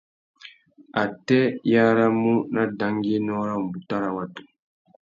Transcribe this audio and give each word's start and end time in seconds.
Atê 1.01 1.39
i 1.71 1.73
aramú 1.89 2.33
nà 2.53 2.63
dangüiénô 2.79 3.35
râ 3.47 3.53
umbuta 3.61 3.95
râ 4.03 4.09
watu? 4.15 4.41